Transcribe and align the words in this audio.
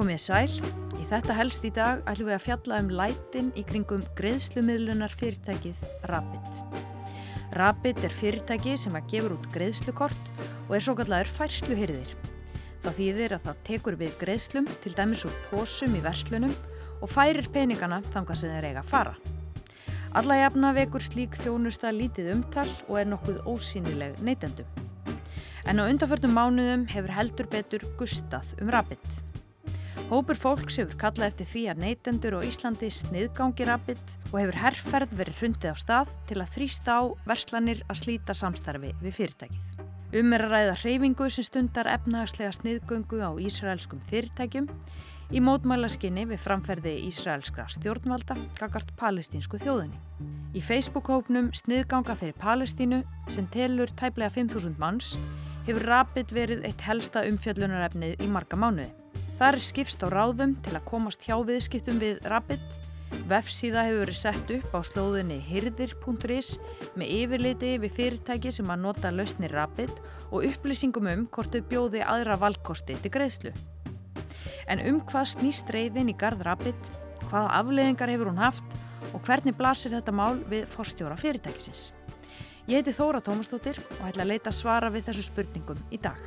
Komið 0.00 0.20
sæl. 0.22 0.52
Í 0.96 1.02
þetta 1.10 1.34
helst 1.36 1.64
í 1.68 1.70
dag 1.76 1.98
ætlum 2.08 2.30
við 2.30 2.34
að 2.38 2.44
fjalla 2.46 2.76
um 2.80 2.86
lætin 2.96 3.50
í 3.52 3.64
kringum 3.68 4.00
greiðslumiðlunar 4.16 5.12
fyrirtækið 5.12 5.82
Rapid. 6.08 6.78
Rapid 7.60 8.00
er 8.08 8.16
fyrirtæki 8.16 8.78
sem 8.80 8.96
að 8.96 9.10
gefur 9.12 9.34
út 9.36 9.44
greiðslukort 9.52 10.32
og 10.40 10.72
er 10.78 10.86
svo 10.86 10.96
kallar 10.96 11.28
færsluhyrðir. 11.28 12.16
Það 12.80 12.96
þýðir 13.02 13.36
að 13.36 13.46
það 13.50 13.62
tekur 13.68 14.00
við 14.00 14.16
greiðslum 14.24 14.72
til 14.80 14.96
dæmis 14.96 15.28
úr 15.28 15.38
pósum 15.50 16.00
í 16.00 16.04
verslunum 16.08 16.56
og 17.02 17.12
færir 17.12 17.52
peningana 17.52 18.00
þanga 18.08 18.40
sem 18.40 18.56
þeir 18.56 18.72
eiga 18.72 18.80
að 18.80 18.92
fara. 18.96 19.16
Alla 20.16 20.42
jafna 20.46 20.74
vekur 20.80 21.04
slík 21.04 21.36
þjónusta 21.44 21.92
lítið 21.92 22.38
umtal 22.38 22.70
og 22.86 23.02
er 23.02 23.12
nokkuð 23.12 23.44
ósýnileg 23.44 24.16
neytendum. 24.24 24.78
En 25.68 25.76
á 25.76 25.84
undanförnum 25.84 26.32
mánuðum 26.32 26.88
hefur 26.88 27.18
heldur 27.20 27.52
betur 27.52 27.92
gustað 28.00 28.56
um 28.64 28.72
Rapid. 28.72 29.28
Hópur 30.10 30.38
fólks 30.38 30.78
hefur 30.80 30.96
kallað 30.98 31.28
eftir 31.30 31.48
því 31.50 31.62
að 31.70 31.82
neytendur 31.84 32.36
og 32.38 32.46
Íslandi 32.46 32.88
sniðgangi 32.94 33.66
Rapid 33.68 34.14
og 34.30 34.36
hefur 34.40 34.58
herrferð 34.62 35.12
verið 35.20 35.42
hrundið 35.42 35.70
á 35.70 35.76
stað 35.78 36.14
til 36.30 36.38
að 36.40 36.52
þrýsta 36.56 36.96
á 36.98 37.02
verslanir 37.30 37.84
að 37.86 38.00
slíta 38.02 38.34
samstarfi 38.34 38.90
við 39.02 39.16
fyrirtækið. 39.18 39.86
Um 40.20 40.34
er 40.34 40.42
að 40.42 40.54
ræða 40.56 40.78
hreyfingu 40.80 41.28
sem 41.30 41.46
stundar 41.46 41.86
efnahagslega 41.86 42.50
sniðgöngu 42.56 43.22
á 43.22 43.30
Ísraelskum 43.38 44.02
fyrirtækjum 44.10 44.66
í 45.30 45.42
mótmælaskinni 45.46 46.24
við 46.32 46.42
framferði 46.42 46.96
Ísraelskra 47.06 47.68
stjórnvalda 47.70 48.34
gagart 48.58 48.90
palestínsku 48.98 49.60
þjóðinni. 49.62 50.00
Í 50.58 50.62
Facebook-hópnum 50.66 51.52
Sniðganga 51.54 52.16
fyrir 52.18 52.34
Palestínu 52.42 53.04
sem 53.30 53.46
telur 53.54 53.92
tæplega 53.94 54.34
5.000 54.34 54.82
manns 54.82 55.14
hefur 55.68 55.86
Rapid 55.86 56.34
verið 56.34 56.66
eitt 56.66 56.82
helsta 56.82 57.22
umfjöllunarefnið 57.30 58.18
í 58.18 58.30
marga 58.34 58.58
mánuði. 58.58 58.90
Það 59.40 59.54
er 59.56 59.64
skipst 59.64 60.02
á 60.04 60.08
ráðum 60.12 60.50
til 60.60 60.74
að 60.76 60.82
komast 60.84 61.22
hjá 61.24 61.38
viðskiptum 61.48 61.96
við 61.96 62.18
Rapid. 62.28 62.64
Vefsíða 63.30 63.86
hefur 63.86 64.02
verið 64.02 64.18
sett 64.20 64.50
upp 64.52 64.74
á 64.76 64.80
slóðinni 64.84 65.38
hirdir.is 65.46 66.50
með 66.92 67.12
yfirleiti 67.14 67.70
við 67.80 67.94
fyrirtæki 67.96 68.52
sem 68.52 68.68
að 68.68 68.82
nota 68.82 69.12
lausni 69.14 69.48
Rapid 69.48 69.94
og 70.28 70.44
upplýsingum 70.44 71.08
um 71.08 71.22
hvort 71.32 71.56
þau 71.56 71.64
bjóði 71.70 72.02
aðra 72.04 72.36
valkosti 72.42 72.98
til 73.00 73.12
greiðslu. 73.14 73.54
En 74.68 74.84
um 74.92 75.00
hvað 75.08 75.32
snýst 75.32 75.72
reyðin 75.72 76.12
í 76.12 76.18
gard 76.20 76.44
Rapid, 76.44 76.92
hvaða 77.30 77.56
afleðingar 77.62 78.12
hefur 78.12 78.34
hún 78.34 78.44
haft 78.44 78.76
og 79.14 79.24
hvernig 79.24 79.56
blasir 79.56 79.96
þetta 79.96 80.12
mál 80.12 80.36
við 80.52 80.68
forstjóra 80.68 81.16
fyrirtækisins? 81.16 81.94
Ég 82.68 82.84
heiti 82.84 82.92
Þóra 82.92 83.24
Tómastóttir 83.24 83.80
og 84.02 84.04
ætla 84.12 84.28
að 84.28 84.34
leita 84.34 84.52
svara 84.52 84.92
við 84.92 85.08
þessu 85.08 85.30
spurningum 85.32 85.80
í 85.88 85.96
dag. 85.96 86.20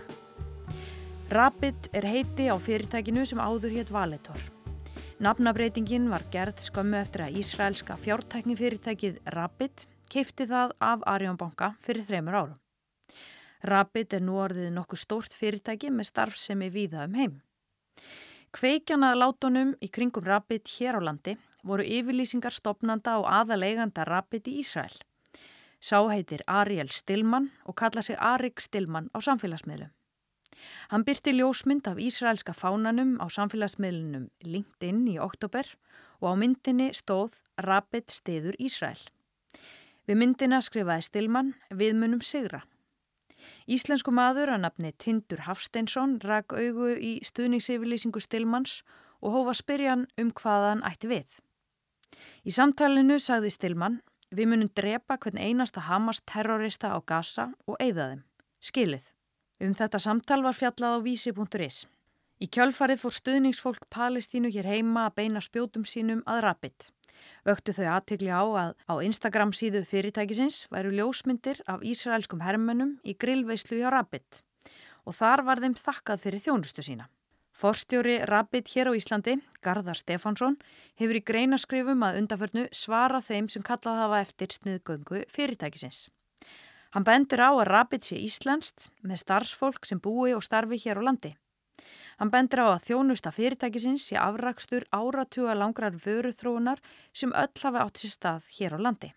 Rapid 1.32 1.88
er 1.94 2.06
heiti 2.06 2.50
á 2.52 2.56
fyrirtækinu 2.60 3.24
sem 3.26 3.40
áður 3.40 3.72
hétt 3.78 3.92
Valitor. 3.92 4.40
Nafnabreitingin 5.24 6.10
var 6.12 6.26
gerð 6.34 6.60
skömmu 6.60 6.98
eftir 7.00 7.24
að 7.26 7.38
Ísraelska 7.40 7.96
fjártækni 7.98 8.58
fyrirtækið 8.60 9.22
Rapid 9.32 9.86
keipti 10.12 10.46
það 10.50 10.74
af 10.84 11.06
Arjónbanka 11.08 11.72
fyrir 11.86 12.04
þreymur 12.10 12.38
árum. 12.38 12.60
Rapid 13.64 14.18
er 14.18 14.26
nú 14.28 14.36
orðið 14.44 14.70
nokkuð 14.76 15.04
stórt 15.06 15.38
fyrirtæki 15.40 15.94
með 15.96 16.10
starfsemi 16.12 16.70
víða 16.74 17.08
um 17.08 17.16
heim. 17.16 17.40
Kveikjana 18.54 19.14
látunum 19.16 19.74
í 19.82 19.90
kringum 19.90 20.28
Rapid 20.28 20.68
hér 20.76 21.00
á 21.00 21.02
landi 21.08 21.38
voru 21.64 21.88
yfirlýsingar 21.88 22.54
stopnanda 22.54 23.16
og 23.24 23.32
aðaleiganda 23.32 24.04
Rapid 24.06 24.52
í 24.52 24.60
Ísrael. 24.60 24.94
Sá 25.80 26.04
heitir 26.12 26.44
Ariel 26.48 26.92
Stillman 26.92 27.50
og 27.66 27.80
kalla 27.80 28.04
sig 28.04 28.20
Arik 28.20 28.60
Stillman 28.60 29.10
á 29.16 29.24
samfélagsmiðlum. 29.24 29.92
Hann 30.92 31.06
byrti 31.08 31.34
ljósmynd 31.36 31.88
af 31.90 32.00
Ísraelska 32.02 32.54
fánanum 32.54 33.16
á 33.18 33.26
samfélagsmiðlunum 33.32 34.30
LinkedIn 34.46 35.08
í 35.14 35.18
oktober 35.22 35.68
og 36.22 36.28
á 36.32 36.34
myndinni 36.40 36.92
stóð 36.96 37.40
Rapid 37.58 38.12
stiður 38.12 38.56
Ísrael. 38.60 39.00
Við 40.08 40.20
myndina 40.20 40.60
skrifaði 40.62 41.08
Stillman 41.08 41.54
við 41.72 41.96
munum 41.96 42.22
sigra. 42.22 42.64
Íslensku 43.68 44.12
maður 44.12 44.54
að 44.56 44.64
nafni 44.66 44.92
Tindur 45.00 45.44
Hafsteinsson 45.48 46.18
rak 46.24 46.56
augu 46.56 46.94
í 46.96 47.18
stuðningsyfirlýsingu 47.24 48.22
Stillmans 48.24 48.82
og 49.24 49.38
hófa 49.38 49.56
spyrjan 49.60 50.08
um 50.20 50.32
hvaðan 50.36 50.84
ætti 50.88 51.12
við. 51.12 51.40
Í 52.44 52.52
samtalenu 52.52 53.20
sagði 53.20 53.52
Stillman 53.56 54.02
við 54.34 54.50
munum 54.52 54.72
drepa 54.76 55.18
hvern 55.18 55.40
einasta 55.40 55.86
Hamas 55.88 56.22
terrorista 56.28 56.92
á 56.92 57.00
Gaza 57.00 57.52
og 57.68 57.80
eigða 57.80 58.10
þeim. 58.12 58.24
Skilið. 58.64 59.06
Um 59.62 59.76
þetta 59.78 60.00
samtal 60.02 60.42
var 60.46 60.58
fjallað 60.58 60.98
á 60.98 61.00
vísi.is. 61.06 61.86
Í 62.42 62.50
kjölfarið 62.50 63.04
fór 63.04 63.14
stuðningsfólk 63.16 63.86
Palestínu 63.94 64.50
hér 64.52 64.68
heima 64.68 65.08
að 65.08 65.16
beina 65.22 65.42
spjótum 65.44 65.86
sínum 65.88 66.24
að 66.28 66.42
Rapid. 66.48 66.90
Vöktu 67.48 67.76
þau 67.76 67.86
aðtikli 67.96 68.32
á 68.34 68.44
að 68.44 68.72
á 68.90 68.94
Instagram 69.06 69.54
síðu 69.56 69.84
fyrirtækisins 69.88 70.66
væru 70.74 70.92
ljósmyndir 70.98 71.62
af 71.68 71.84
Ísraelskum 71.86 72.44
hermönum 72.44 72.98
í 73.04 73.16
grillveislu 73.16 73.80
hjá 73.80 73.92
Rapid 73.94 74.44
og 75.04 75.16
þar 75.16 75.44
var 75.48 75.60
þeim 75.60 75.76
þakkað 75.76 76.24
fyrir 76.26 76.44
þjónustu 76.44 76.84
sína. 76.84 77.10
Forstjóri 77.54 78.18
Rapid 78.26 78.72
hér 78.74 78.90
á 78.90 78.98
Íslandi, 78.98 79.36
Garðar 79.62 80.00
Stefansson, 80.00 80.56
hefur 80.98 81.20
í 81.20 81.22
greinaskrifum 81.22 82.02
að 82.08 82.24
undaförnu 82.24 82.66
svara 82.74 83.22
þeim 83.22 83.50
sem 83.52 83.64
kallað 83.64 84.00
hafa 84.02 84.22
eftir 84.26 84.56
sniðgöngu 84.56 85.22
fyrirtækisins. 85.30 86.08
Hann 86.94 87.06
bendur 87.08 87.42
á 87.42 87.50
að 87.50 87.68
Rapid 87.72 88.06
sé 88.06 88.20
Íslandst 88.22 88.92
með 89.02 89.24
starfsfólk 89.24 89.88
sem 89.90 89.98
búi 89.98 90.36
og 90.38 90.44
starfi 90.46 90.78
hér 90.84 91.02
á 91.02 91.10
landi. 91.10 91.32
Hann 92.22 92.30
bendur 92.30 92.62
á 92.62 92.68
að 92.76 92.86
þjónusta 92.86 93.32
fyrirtækisins 93.34 94.06
sé 94.12 94.20
afrakstur 94.22 94.86
áratuga 94.94 95.56
langrar 95.58 95.98
vöruþróunar 95.98 96.84
sem 97.10 97.34
öll 97.34 97.64
hafi 97.66 97.82
átt 97.82 97.98
sér 97.98 98.14
stað 98.14 98.52
hér 98.60 98.78
á 98.78 98.80
landi. 98.86 99.10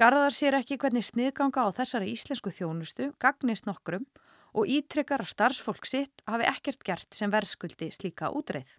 Garðar 0.00 0.32
sér 0.32 0.56
ekki 0.56 0.78
hvernig 0.80 1.04
sniðganga 1.04 1.68
á 1.68 1.76
þessari 1.76 2.14
íslensku 2.14 2.48
þjónustu 2.48 3.10
gagnist 3.20 3.68
nokkrum 3.68 4.08
og 4.56 4.72
ítrykkar 4.72 5.20
að 5.20 5.34
starfsfólk 5.34 5.84
sitt 5.84 6.24
hafi 6.24 6.48
ekkert 6.48 6.80
gert 6.86 7.12
sem 7.12 7.28
verðskuldi 7.28 7.90
slíka 7.92 8.32
útreið. 8.32 8.78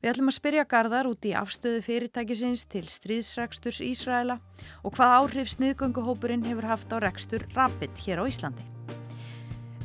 Við 0.00 0.12
ætlum 0.14 0.30
að 0.32 0.36
spyrja 0.38 0.64
Garðar 0.64 1.08
út 1.10 1.26
í 1.28 1.34
afstöðu 1.36 1.82
fyrirtækisins 1.84 2.64
til 2.72 2.86
stríðsreksturs 2.88 3.82
Ísraela 3.84 4.38
og 4.80 4.94
hvað 4.96 5.16
áhrif 5.18 5.50
sniðgönguhópurinn 5.56 6.46
hefur 6.48 6.70
haft 6.70 6.94
á 6.94 6.96
rekstur 7.04 7.44
Rapid 7.52 8.00
hér 8.06 8.22
á 8.22 8.24
Íslandi. 8.24 8.64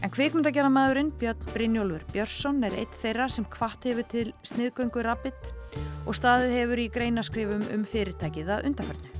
En 0.06 0.12
kvikmyndagerðamæðurinn 0.14 1.12
Björn 1.20 1.48
Brynjólfur 1.50 2.04
Björnsson 2.14 2.64
er 2.68 2.76
eitt 2.80 2.96
þeirra 3.02 3.26
sem 3.32 3.46
kvart 3.50 3.88
hefur 3.90 4.08
til 4.12 4.26
sniðgöngu 4.46 5.04
Rapid 5.04 5.52
og 6.06 6.16
staðið 6.16 6.56
hefur 6.60 6.82
í 6.84 6.90
greinaskrifum 6.94 7.64
um 7.74 7.86
fyrirtækið 7.90 8.52
að 8.56 8.68
undarfernu. 8.70 9.12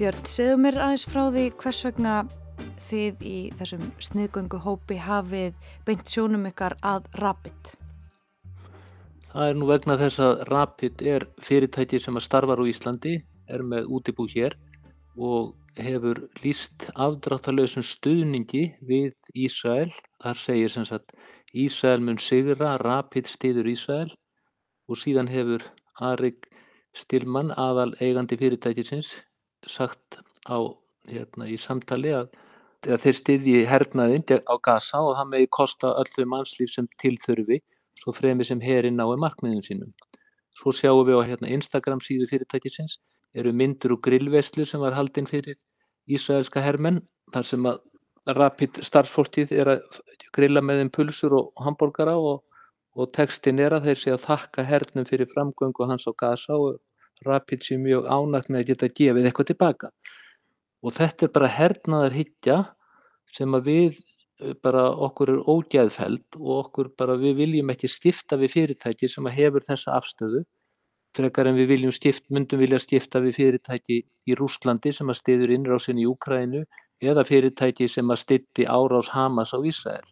Björn, 0.00 0.24
segðu 0.24 0.58
mér 0.60 0.80
aðeins 0.80 1.06
frá 1.08 1.22
því 1.28 1.44
hvers 1.60 1.84
vegna 1.86 2.14
þið 2.90 3.24
í 3.30 3.36
þessum 3.60 3.90
sniðgöngu 4.02 4.60
hópi 4.64 4.98
hafið 5.00 5.54
beint 5.86 6.08
sjónum 6.08 6.48
ykkar 6.50 6.76
að 6.80 7.06
Rapid? 7.20 7.76
Það 9.30 9.48
er 9.48 9.58
nú 9.60 9.66
vegna 9.68 9.94
þess 9.94 10.20
að 10.26 10.40
Rapid 10.48 11.02
er 11.06 11.24
fyrirtæki 11.46 12.00
sem 12.02 12.16
starfar 12.18 12.58
á 12.58 12.66
Íslandi, 12.66 13.12
er 13.46 13.62
með 13.62 13.86
útibú 13.94 14.26
hér 14.32 14.56
og 15.14 15.52
hefur 15.78 16.18
lýst 16.42 16.88
afdráttarlausum 16.98 17.86
stuðningi 17.86 18.64
við 18.88 19.14
Ísrael. 19.38 19.92
Þar 20.24 20.42
segir 20.46 20.74
sem 20.74 20.88
sagt 20.88 21.14
Ísrael 21.54 22.02
mun 22.02 22.18
sigra, 22.18 22.74
Rapid 22.82 23.30
stiður 23.30 23.70
Ísrael 23.70 24.10
og 24.90 24.98
síðan 24.98 25.30
hefur 25.30 25.62
Arik 26.10 26.50
Stilman, 26.98 27.54
aðal 27.54 27.94
eigandi 28.02 28.34
fyrirtækisins, 28.34 29.14
sagt 29.62 30.18
á, 30.50 30.58
hérna, 31.06 31.46
í 31.46 31.54
samtali 31.54 32.16
að, 32.18 32.32
að 32.82 33.04
þeir 33.06 33.20
stiðji 33.22 33.58
hernaðinn 33.70 34.26
á 34.26 34.54
Gaza 34.58 35.06
og 35.06 35.14
það 35.20 35.34
megi 35.36 35.54
kosta 35.54 35.94
öllu 36.02 36.26
mannslíf 36.34 36.74
sem 36.74 36.90
tilþurfi 36.98 37.62
svo 38.00 38.14
fremi 38.16 38.46
sem 38.46 38.60
herinn 38.64 38.98
nái 39.00 39.16
markmiðum 39.24 39.64
sínum. 39.66 39.92
Svo 40.58 40.72
sjáum 40.74 41.04
við 41.08 41.20
á 41.20 41.22
hérna, 41.28 41.52
Instagram 41.56 42.00
síðu 42.04 42.28
fyrirtækisins 42.30 42.98
eru 43.38 43.52
myndur 43.54 43.94
og 43.96 44.02
grillveslu 44.06 44.66
sem 44.66 44.80
var 44.82 44.96
haldinn 44.96 45.28
fyrir 45.30 45.56
Ísraelska 46.10 46.62
hermenn 46.64 47.00
þar 47.34 47.46
sem 47.46 47.68
að 47.70 47.80
Rapid 48.36 48.82
starfsfólkið 48.84 49.52
er 49.56 49.68
að 49.72 50.00
grilla 50.36 50.60
með 50.60 50.82
þeim 50.82 50.90
pulsur 50.96 51.34
og 51.38 51.62
hambúrgara 51.64 52.18
og, 52.20 52.42
og 52.92 53.12
textin 53.16 53.62
er 53.62 53.72
að 53.72 53.88
þeir 53.88 54.00
sé 54.02 54.12
að 54.12 54.26
þakka 54.26 54.64
hernum 54.68 55.06
fyrir 55.08 55.30
framgöngu 55.30 55.88
hans 55.88 56.04
á 56.04 56.12
Gaza 56.12 56.58
og 56.58 56.76
Rapid 57.26 57.64
sé 57.64 57.78
mjög 57.80 58.06
ánægt 58.08 58.50
með 58.52 58.60
að 58.60 58.68
geta 58.70 58.90
gefið 59.00 59.28
eitthvað 59.30 59.48
tilbaka. 59.50 59.90
Og 60.84 60.94
þetta 60.96 61.26
er 61.26 61.32
bara 61.34 61.50
hernaðar 61.52 62.16
higgja 62.16 62.58
sem 63.32 63.56
að 63.56 63.66
við 63.70 63.98
bara 64.64 64.86
okkur 65.06 65.34
er 65.34 65.42
ógeðfæld 65.50 66.38
og 66.40 66.54
okkur 66.56 66.94
bara 66.98 67.18
við 67.20 67.36
viljum 67.42 67.72
ekki 67.74 67.90
stifta 67.90 68.38
við 68.40 68.54
fyrirtæki 68.56 69.10
sem 69.10 69.28
að 69.28 69.38
hefur 69.40 69.66
þessa 69.66 69.98
afstöðu 69.98 70.44
frekar 71.16 71.50
en 71.50 71.58
við 71.58 71.72
viljum 71.74 71.94
skipt, 71.94 72.28
myndum 72.30 72.60
vilja 72.62 72.78
skipta 72.82 73.22
við 73.24 73.36
fyrirtæki 73.40 73.98
í 74.30 74.38
Rúslandi 74.38 74.92
sem 74.94 75.10
að 75.10 75.20
stiður 75.20 75.54
innrásin 75.56 75.98
í 75.98 76.06
Úkrænu 76.10 76.62
eða 77.02 77.26
fyrirtæki 77.26 77.88
sem 77.90 78.10
að 78.12 78.22
stitti 78.24 78.68
árás 78.68 79.10
Hamas 79.14 79.54
á 79.56 79.58
Ísrael. 79.58 80.06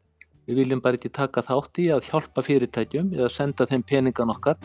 Við 0.48 0.62
viljum 0.62 0.82
bara 0.84 0.98
ekki 0.98 1.12
taka 1.12 1.44
þátt 1.44 1.82
í 1.84 1.90
að 1.94 2.06
hjálpa 2.10 2.44
fyrirtækjum 2.44 3.12
eða 3.18 3.32
senda 3.32 3.68
þeim 3.68 3.84
peningan 3.90 4.32
okkar 4.34 4.56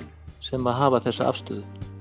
sem 0.44 0.64
að 0.68 0.80
hafa 0.80 1.04
þessa 1.10 1.34
afstöðu. 1.34 1.93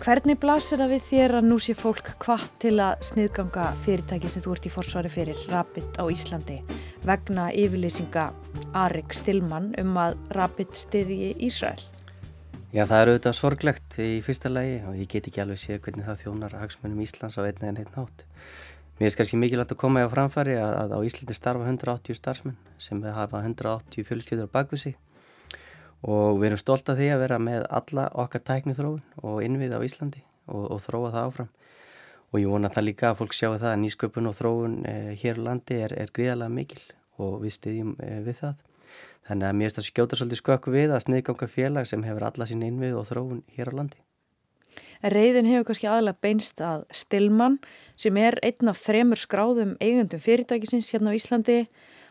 Hvernig 0.00 0.38
blasir 0.40 0.80
það 0.80 0.92
við 0.94 1.02
þér 1.10 1.32
að 1.36 1.44
nú 1.50 1.56
sé 1.60 1.74
fólk 1.76 2.06
hvað 2.22 2.44
til 2.62 2.70
að 2.80 3.02
sniðganga 3.04 3.66
fyrirtæki 3.84 4.30
sem 4.32 4.40
þú 4.40 4.54
ert 4.54 4.68
í 4.70 4.70
forsvari 4.72 5.10
fyrir 5.12 5.42
Rapid 5.50 5.98
á 6.00 6.08
Íslandi 6.08 6.56
vegna 7.04 7.50
yfirlýsinga 7.52 8.22
Arik 8.80 9.12
Stilman 9.12 9.74
um 9.82 9.98
að 10.00 10.16
Rapid 10.32 10.72
stiði 10.80 11.18
í 11.26 11.28
Ísrael? 11.50 11.82
Já, 12.72 12.86
það 12.86 12.96
er 12.96 13.12
auðvitað 13.12 13.36
sorglegt 13.42 13.98
í 14.00 14.08
fyrsta 14.24 14.48
lagi 14.48 14.80
og 14.88 14.96
ég 14.96 15.12
get 15.12 15.28
ekki 15.28 15.44
alveg 15.44 15.60
séð 15.60 15.82
hvernig 15.84 16.08
það 16.08 16.24
þjónar 16.24 16.56
hagsmennum 16.62 17.04
Íslands 17.04 17.36
á 17.36 17.44
einni 17.44 17.68
en 17.68 17.82
einn 17.84 17.92
nátt. 17.92 18.24
Mér 18.96 19.12
er 19.12 19.20
kannski 19.20 19.42
mikilvægt 19.42 19.76
að 19.76 19.82
koma 19.84 20.00
í 20.00 20.08
á 20.08 20.14
framfæri 20.16 20.56
að, 20.56 20.78
að 20.80 20.96
á 20.96 20.98
Íslandi 21.10 21.36
starfa 21.36 21.68
180 21.68 22.16
starfsmenn 22.16 22.56
sem 22.80 23.04
hafa 23.04 23.44
180 23.44 24.08
fjölskyldur 24.08 24.48
á 24.48 24.54
bakvisi 24.56 24.96
og 26.02 26.40
við 26.40 26.50
erum 26.50 26.60
stolt 26.60 26.88
af 26.88 26.98
því 26.98 27.10
að 27.14 27.22
vera 27.24 27.38
með 27.42 27.66
alla 27.68 28.06
okkar 28.22 28.44
tækni 28.46 28.76
þróun 28.76 29.02
og 29.20 29.42
innvið 29.44 29.76
á 29.76 29.80
Íslandi 29.84 30.22
og, 30.48 30.64
og 30.76 30.82
þróa 30.84 31.12
það 31.12 31.28
áfram. 31.28 31.50
Og 32.30 32.38
ég 32.40 32.52
vona 32.52 32.70
það 32.70 32.86
líka 32.86 33.10
að 33.10 33.20
fólk 33.20 33.34
sjáu 33.34 33.56
það 33.58 33.72
að 33.72 33.80
nýsköpun 33.84 34.30
og 34.30 34.36
þróun 34.38 34.76
eh, 34.86 35.12
hér 35.18 35.40
á 35.42 35.46
landi 35.50 35.80
er, 35.82 35.94
er 35.98 36.12
gríðarlega 36.14 36.54
mikil 36.54 36.82
og 37.20 37.40
við 37.42 37.56
stiðjum 37.56 37.96
eh, 38.06 38.20
við 38.26 38.38
það. 38.44 38.60
Þannig 39.28 39.48
að 39.48 39.58
mér 39.58 39.68
er 39.68 39.74
þetta 39.74 39.86
skjóta 39.88 40.18
svolítið 40.18 40.40
skökku 40.40 40.72
við 40.74 40.94
að 40.94 41.02
sniðganga 41.04 41.50
félag 41.50 41.90
sem 41.90 42.06
hefur 42.06 42.26
alla 42.30 42.46
sín 42.48 42.64
innvið 42.66 42.96
og 42.98 43.10
þróun 43.10 43.42
hér 43.56 43.72
á 43.74 43.78
landi. 43.80 44.00
Reyðin 45.00 45.48
hefur 45.48 45.68
kannski 45.70 45.88
aðalega 45.88 46.22
beinst 46.24 46.60
að 46.64 46.82
Stilman 46.92 47.58
sem 48.00 48.16
er 48.20 48.36
einn 48.44 48.72
af 48.72 48.80
þremur 48.84 49.20
skráðum 49.20 49.76
eigundum 49.80 50.22
fyrirtækisins 50.22 50.90
hérna 50.94 51.12
á 51.12 51.18
Íslandi. 51.18 51.60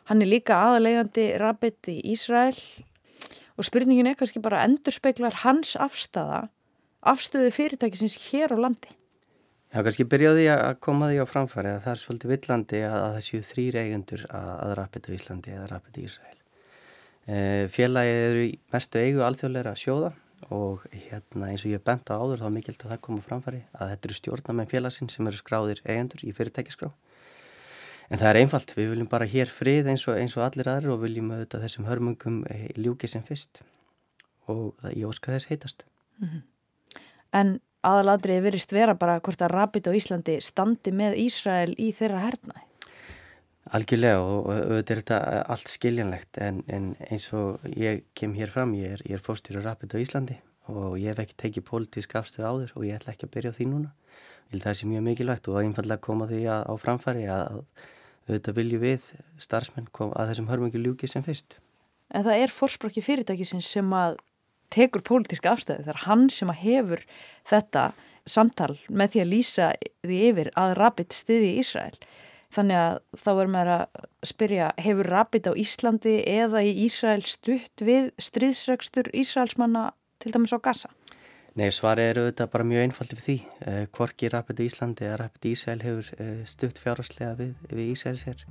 Hann 0.09 0.23
er 0.25 0.31
líka 0.31 0.57
aðalegandi 0.57 1.27
Rabbit 1.37 1.91
í 1.91 1.99
Ísrael 2.13 2.57
og 3.59 3.67
spurningin 3.67 4.07
er 4.07 4.15
kannski 4.19 4.41
bara 4.43 4.63
endur 4.63 4.95
speiklar 4.95 5.41
hans 5.43 5.75
afstafa 5.75 6.47
afstöðu 7.03 7.51
fyrirtækisins 7.55 8.17
hér 8.29 8.55
á 8.55 8.57
landi 8.57 8.95
Já, 9.69 9.83
kannski 9.85 10.07
byrjaði 10.09 10.47
að 10.49 10.79
koma 10.81 11.11
því 11.11 11.19
á 11.21 11.25
framfæri 11.29 11.69
að 11.75 11.83
það 11.83 11.91
er 11.91 11.99
svolítið 12.01 12.31
villandi 12.33 12.79
að, 12.87 12.95
að 12.97 13.11
það 13.15 13.25
séu 13.27 13.41
þrýr 13.45 13.75
eigundur 13.83 14.23
að, 14.25 14.47
að 14.55 14.71
rapita 14.79 15.11
í 15.11 15.17
Íslandi 15.19 15.51
eða 15.53 15.67
rapita 15.69 16.01
í 16.01 16.05
Ísrael. 16.07 16.39
E, 17.29 17.35
félagi 17.69 18.15
eru 18.23 18.47
mestu 18.73 19.03
eigu 19.03 19.21
alþjóðleira 19.27 19.75
sjóða 19.77 20.09
og 20.55 20.87
hérna 20.95 21.51
eins 21.51 21.67
og 21.67 21.75
ég 21.75 21.83
bent 21.85 22.09
á 22.09 22.17
áður 22.17 22.41
þá 22.41 22.49
mikilt 22.55 22.81
að 22.81 22.95
það 22.95 23.03
koma 23.05 23.25
framfæri 23.27 23.61
að 23.77 23.93
þetta 23.93 24.09
eru 24.09 24.17
stjórnamenn 24.17 24.71
félagsinn 24.73 25.13
sem 25.13 25.29
eru 25.29 25.37
skráðir 25.43 25.83
eigundur 25.85 26.25
í 26.25 26.33
fyrirtækiskrá 26.33 26.89
En 28.09 28.17
það 28.17 28.29
er 28.31 28.39
einfalt, 28.41 28.71
við 28.73 28.93
viljum 28.93 29.09
bara 29.09 29.27
hér 29.29 29.51
frið 29.53 29.91
eins 29.91 30.07
og, 30.09 30.17
eins 30.17 30.33
og 30.37 30.45
allir 30.47 30.69
aðrir 30.71 30.95
og 30.95 31.03
viljum 31.03 31.29
auðvitað 31.29 31.65
þessum 31.67 31.85
hörmungum 31.85 32.39
eh, 32.49 32.69
ljúki 32.77 33.09
sem 33.09 33.21
fyrst 33.25 33.61
og 34.49 34.73
það, 34.81 34.95
ég 34.95 35.11
óska 35.11 35.35
þess 35.35 35.49
heitast. 35.51 35.85
Mm 36.17 36.29
-hmm. 36.29 36.41
En 37.37 37.59
aðaladrið 37.85 38.41
verist 38.47 38.73
vera 38.73 38.95
bara 38.97 39.19
hvort 39.19 39.41
að 39.41 39.53
Rabit 39.53 39.87
á 39.87 39.91
Íslandi 39.93 40.39
standi 40.41 40.91
með 40.91 41.19
Ísrael 41.21 41.75
í 41.77 41.91
þeirra 41.93 42.25
hernaði? 42.25 42.65
Algjörlega 43.69 44.21
og 44.25 44.47
auðvitað 44.49 44.91
er 44.91 45.01
þetta 45.03 45.17
allt 45.53 45.69
skiljanlegt 45.69 46.37
en, 46.41 46.63
en 46.67 46.95
eins 47.11 47.27
og 47.33 47.59
ég 47.77 48.03
kem 48.17 48.33
hér 48.33 48.49
fram, 48.49 48.73
ég 48.73 48.97
er, 48.97 49.01
er 49.05 49.21
fórstýru 49.21 49.61
Rabit 49.61 49.93
á 49.93 50.01
Íslandi 50.01 50.39
og 50.65 50.97
ég 50.97 51.13
hef 51.13 51.19
ekki 51.19 51.37
tekið 51.37 51.67
pólitísk 51.69 52.15
afstöð 52.17 52.49
áður 52.49 52.73
og 52.75 52.85
ég 52.87 52.97
ætla 52.97 53.13
ekki 53.13 53.29
að 53.29 53.33
byrja 53.35 53.53
á 53.53 53.57
því 53.57 53.69
núna. 53.69 53.93
Ég 54.49 54.57
að 54.57 54.65
það 54.65 54.77
sé 54.79 54.89
mjög 54.89 55.05
mikilvægt 55.05 55.47
og 55.47 55.61
einfallega 55.61 56.01
koma 56.01 56.25
því 56.29 56.41
að, 56.49 56.63
á 56.65 56.73
framfæri 56.81 57.25
að 57.29 57.61
auðvitað 58.29 58.59
viljum 58.59 58.83
við 58.83 59.09
starfsmenn 59.41 59.89
að 59.89 60.31
þessum 60.31 60.49
hörmungi 60.51 60.81
ljúki 60.81 61.09
sem 61.09 61.25
fyrst. 61.25 61.57
En 62.09 62.25
það 62.25 62.43
er 62.43 62.53
fórsprokki 62.53 63.03
fyrirtækisins 63.05 63.69
sem 63.69 63.89
að 63.93 64.17
tekur 64.73 65.03
pólitíska 65.05 65.53
afstæði. 65.53 65.85
Það 65.85 65.93
er 65.93 66.05
hann 66.05 66.29
sem 66.33 66.51
að 66.51 66.61
hefur 66.63 67.03
þetta 67.49 67.89
samtal 68.29 68.73
með 68.89 69.13
því 69.13 69.21
að 69.21 69.31
lýsa 69.33 69.69
því 70.05 70.23
yfir 70.29 70.49
að 70.59 70.75
Rabbit 70.79 71.15
stiði 71.15 71.53
í 71.53 71.61
Ísrael. 71.63 71.95
Þannig 72.49 72.79
að 72.81 72.95
þá 73.21 73.29
er 73.31 73.49
maður 73.53 73.71
að 73.75 74.05
spyrja, 74.25 74.67
hefur 74.81 75.09
Rabbit 75.13 75.49
á 75.49 75.53
Íslandi 75.53 76.15
eða 76.29 76.63
í 76.65 76.71
Ísrael 76.87 77.21
stutt 77.29 77.83
við 77.85 78.09
stríðsregstur 78.17 79.11
Ísraelsmanna 79.13 79.91
til 80.21 80.33
dæmis 80.33 80.53
á 80.53 80.57
Gaza? 80.57 80.89
Nei, 81.59 81.73
svari 81.75 82.05
eru 82.07 82.21
auðvitað 82.23 82.51
bara 82.53 82.63
mjög 82.63 82.85
einfalt 82.85 83.09
yfir 83.11 83.23
því. 83.25 83.33
Eh, 83.67 83.79
Korki 83.91 84.29
Rapid 84.31 84.61
Íslandi 84.63 85.03
eða 85.03 85.17
Rapid 85.25 85.47
Ísæl 85.49 85.81
hefur 85.83 86.11
eh, 86.15 86.45
stutt 86.47 86.77
fjárháslega 86.79 87.33
við, 87.35 87.49
við 87.73 87.89
Ísæls 87.97 88.23
hér 88.29 88.45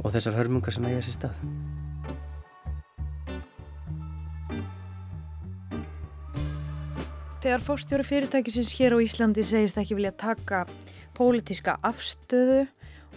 og 0.00 0.10
þessar 0.16 0.34
hörmungar 0.40 0.74
sem 0.74 0.88
eiga 0.88 1.04
sér 1.06 1.14
stað. 1.14 1.44
Þegar 7.44 7.64
fórstjóru 7.68 8.08
fyrirtækisins 8.10 8.74
hér 8.80 8.98
á 8.98 9.04
Íslandi 9.06 9.46
segist 9.46 9.78
ekki 9.78 10.00
vilja 10.00 10.10
taka 10.10 10.64
pólitíska 11.14 11.78
afstöðu 11.78 12.64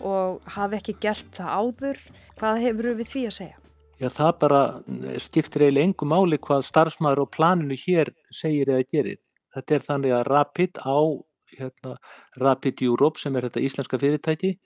og 0.05 0.45
hafi 0.53 0.77
ekki 0.77 0.99
gert 1.01 1.33
það 1.33 1.57
áður, 1.57 2.05
hvað 2.37 2.63
hefur 2.67 2.93
við 3.01 3.13
því 3.15 3.25
að 3.31 3.37
segja? 3.41 3.62
Já, 4.03 4.09
það 4.11 4.33
bara 4.41 4.61
eh, 4.83 5.19
skiptir 5.23 5.63
eiginlega 5.63 5.89
engu 5.89 6.07
máli 6.11 6.39
hvað 6.43 6.65
starfsmæður 6.67 7.23
og 7.23 7.31
planinu 7.35 7.77
hér 7.85 8.11
segir 8.35 8.73
eða 8.73 8.87
gerir. 8.91 9.21
Þetta 9.55 9.75
er 9.77 9.85
þannig 9.87 10.15
að 10.17 10.25
Rapid 10.27 10.81
á 10.83 10.99
hérna, 11.53 11.95
Rapid 12.41 12.83
Europe 12.83 13.21
sem 13.21 13.35
er 13.37 13.47
þetta 13.47 13.63
íslenska 13.63 13.99
fyrirtæki 14.01 14.57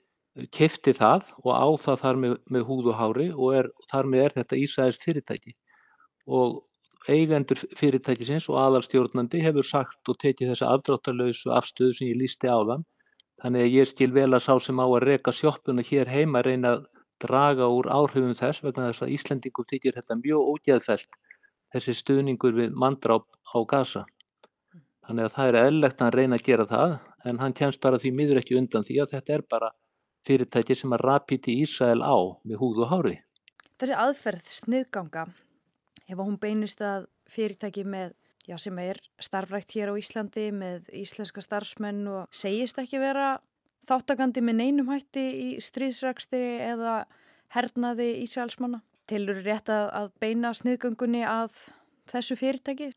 kefti 0.54 0.94
það 0.94 1.30
og 1.44 1.50
á 1.54 1.68
það 1.82 2.00
þar 2.02 2.20
með, 2.22 2.34
með 2.50 2.66
húð 2.68 2.90
og 2.92 2.98
hári 2.98 3.28
og 3.34 3.54
er, 3.58 3.70
þar 3.90 4.10
með 4.10 4.24
er 4.24 4.36
þetta 4.36 4.60
Ísæðist 4.62 5.06
fyrirtæki 5.06 5.54
og 6.38 6.60
eigendur 7.08 7.62
fyrirtækisins 7.78 8.48
og 8.52 8.58
aðalstjórnandi 8.62 9.40
hefur 9.42 9.66
sagt 9.66 10.10
og 10.10 10.18
tekið 10.22 10.52
þessa 10.52 10.70
afdráttarlausu 10.76 11.52
afstöðu 11.54 11.96
sem 11.98 12.10
ég 12.12 12.20
lísti 12.22 12.50
á 12.50 12.58
þann 12.58 12.86
þannig 13.42 13.66
að 13.66 13.74
ég 13.78 13.90
skil 13.90 14.10
vel 14.14 14.30
að 14.30 14.44
sá 14.46 14.54
sem 14.62 14.82
á 14.82 14.86
að 14.86 15.04
reka 15.06 15.34
sjoppuna 15.34 15.84
hér 15.86 16.10
heima 16.10 16.42
reyna 16.46 16.76
að 16.76 16.86
draga 17.22 17.68
úr 17.72 17.88
áhrifum 17.90 18.36
þess 18.38 18.62
vegna 18.64 18.90
þess 18.90 19.04
að 19.04 19.14
Íslendingum 19.16 19.68
þykir 19.72 19.98
þetta 19.98 20.18
mjög 20.20 20.52
ógeðfælt 20.52 21.18
þessi 21.74 21.94
stuðningur 21.98 22.56
við 22.56 22.76
mandráp 22.78 23.26
á 23.52 23.58
gasa. 23.68 24.04
Þannig 25.08 25.28
að 25.28 25.34
það 25.34 25.50
er 25.50 25.60
eðlegt 25.62 26.00
að 26.00 26.06
hann 26.06 26.16
reyna 26.18 26.38
að 26.38 26.46
gera 26.48 26.66
það 26.68 26.94
en 27.28 27.40
hann 27.42 27.56
kemst 27.56 27.80
bara 27.84 28.00
því 28.00 28.12
miður 28.14 28.40
ekki 28.42 28.58
undan 28.60 28.86
því 28.86 29.00
að 29.02 29.14
þetta 29.16 29.34
er 29.34 29.44
bara 29.50 29.70
fyrirtæki 30.28 30.76
sem 30.76 30.92
að 30.92 31.04
rapíti 31.06 31.56
Ísrael 31.62 32.00
á 32.04 32.16
með 32.44 32.60
húð 32.60 32.82
og 32.84 32.92
hári. 32.92 33.16
Þessi 33.78 33.94
aðferð 33.94 34.48
sniðganga, 34.52 35.26
ef 36.08 36.18
hún 36.18 36.38
beinist 36.40 36.82
að 36.82 37.06
fyrirtæki 37.30 37.84
með, 37.86 38.16
já, 38.48 38.56
sem 38.60 38.78
er 38.82 39.00
starfrækt 39.22 39.76
hér 39.76 39.92
á 39.94 40.00
Íslandi 40.00 40.48
með 40.52 40.90
íslenska 40.98 41.44
starfsmenn 41.44 42.02
og 42.10 42.26
segist 42.34 42.80
ekki 42.82 43.00
vera 43.00 43.36
þáttakandi 43.88 44.44
með 44.44 44.58
neinum 44.60 44.92
hætti 44.92 45.24
í 45.24 45.48
stríðsræksti 45.64 46.42
eða 46.68 47.00
hernaði 47.54 48.10
Ísælsmanna? 48.24 48.82
Tilur 49.08 49.40
rétt 49.44 49.70
að, 49.72 50.10
beina 50.20 50.52
sniðgöngunni 50.52 51.22
að 51.24 51.54
þessu 52.12 52.36
fyrirtæki? 52.36 52.90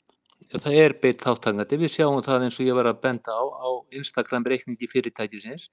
Það 0.51 0.77
er 0.81 0.95
beitt 0.99 1.23
þáttakandi. 1.23 1.79
Við 1.79 1.93
sjáum 1.93 2.19
það 2.25 2.47
eins 2.47 2.59
og 2.59 2.67
ég 2.67 2.75
var 2.75 2.89
að 2.89 3.01
benda 3.05 3.31
á 3.31 3.43
á 3.47 3.69
Instagram 3.95 4.47
reikningi 4.49 4.89
fyrirtækisins. 4.91 5.69